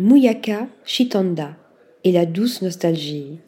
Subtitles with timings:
[0.00, 1.56] Muyaka Shitanda
[2.04, 3.40] et la douce nostalgie.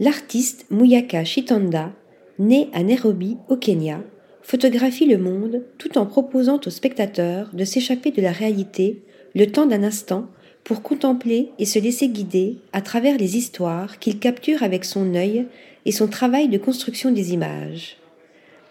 [0.00, 1.92] L'artiste Muyaka Shitanda,
[2.38, 4.00] né à Nairobi au Kenya,
[4.40, 9.02] photographie le monde tout en proposant aux spectateurs de s'échapper de la réalité
[9.34, 10.28] le temps d'un instant
[10.64, 15.46] pour contempler et se laisser guider à travers les histoires qu'il capture avec son œil
[15.84, 17.98] et son travail de construction des images.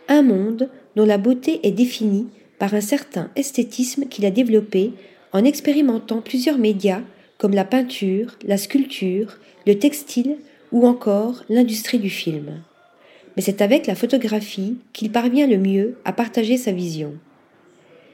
[0.07, 4.93] Un monde dont la beauté est définie par un certain esthétisme qu'il a développé
[5.33, 7.01] en expérimentant plusieurs médias
[7.37, 10.37] comme la peinture, la sculpture, le textile
[10.71, 12.61] ou encore l'industrie du film.
[13.35, 17.13] Mais c'est avec la photographie qu'il parvient le mieux à partager sa vision.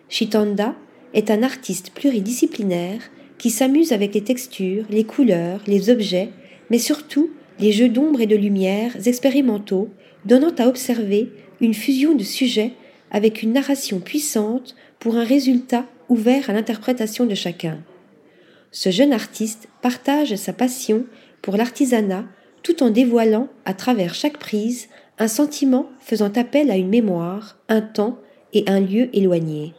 [0.07, 0.75] Chitanda
[1.13, 3.01] est un artiste pluridisciplinaire
[3.37, 6.29] qui s'amuse avec les textures, les couleurs, les objets,
[6.69, 7.29] mais surtout
[7.59, 9.89] les jeux d'ombre et de lumière expérimentaux,
[10.25, 11.29] donnant à observer
[11.61, 12.71] une fusion de sujets
[13.11, 17.79] avec une narration puissante pour un résultat ouvert à l'interprétation de chacun.
[18.71, 21.05] Ce jeune artiste partage sa passion
[21.41, 22.25] pour l'artisanat
[22.63, 27.81] tout en dévoilant à travers chaque prise un sentiment faisant appel à une mémoire, un
[27.81, 28.19] temps
[28.53, 29.73] et un lieu éloigné.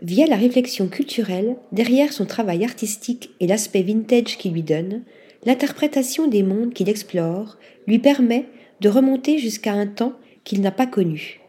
[0.00, 5.02] Via la réflexion culturelle derrière son travail artistique et l'aspect vintage qu'il lui donne,
[5.44, 8.46] l'interprétation des mondes qu'il explore lui permet
[8.80, 11.40] de remonter jusqu'à un temps qu'il n'a pas connu.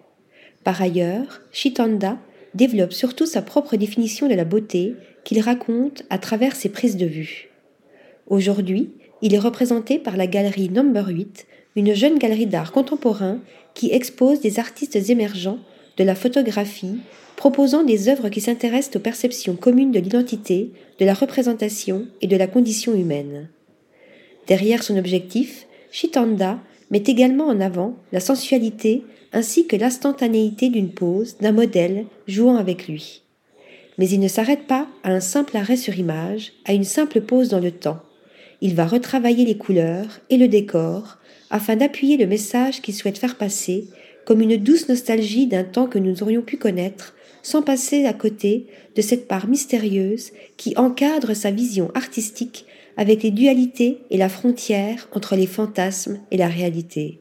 [0.64, 2.18] Par ailleurs, Chitanda
[2.54, 7.06] développe surtout sa propre définition de la beauté qu'il raconte à travers ses prises de
[7.06, 7.50] vue.
[8.28, 8.90] Aujourd'hui,
[9.22, 13.40] il est représenté par la galerie Number 8, une jeune galerie d'art contemporain
[13.74, 15.60] qui expose des artistes émergents
[15.98, 16.98] de la photographie,
[17.36, 22.38] proposant des œuvres qui s'intéressent aux perceptions communes de l'identité, de la représentation et de
[22.38, 23.50] la condition humaine.
[24.48, 26.60] Derrière son objectif, Chitanda
[26.92, 29.04] met également en avant la sensualité
[29.34, 33.24] ainsi que l'instantanéité d'une pose, d'un modèle jouant avec lui.
[33.98, 37.50] Mais il ne s'arrête pas à un simple arrêt sur image, à une simple pose
[37.50, 38.00] dans le temps.
[38.62, 41.18] Il va retravailler les couleurs et le décor
[41.50, 43.88] afin d'appuyer le message qu'il souhaite faire passer
[44.26, 48.68] comme une douce nostalgie d'un temps que nous aurions pu connaître sans passer à côté
[48.96, 52.66] de cette part mystérieuse qui encadre sa vision artistique
[52.98, 57.20] avec les dualités et la frontière entre les fantasmes et la réalité.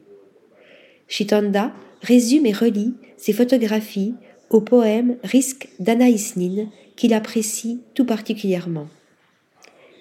[1.07, 4.15] Chitanda résume et relie ses photographies
[4.49, 8.87] au poème Risque d'Anaïs Nin qu'il apprécie tout particulièrement.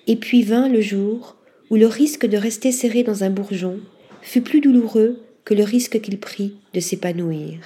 [0.06, 1.36] Et puis vint le jour
[1.70, 3.78] où le risque de rester serré dans un bourgeon
[4.22, 7.60] fut plus douloureux que le risque qu'il prit de s'épanouir.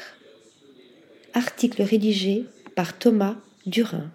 [1.32, 2.44] Article rédigé
[2.76, 3.36] par Thomas
[3.66, 4.10] Durin.